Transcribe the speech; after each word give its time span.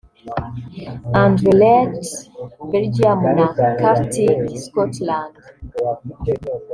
Anderlecht 1.21 2.13
(Belgium) 2.71 3.19
na 3.35 3.45
Celtic 3.77 4.39
(Scotland) 4.63 5.35